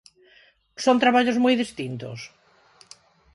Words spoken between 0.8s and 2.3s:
Son traballos moi distintos?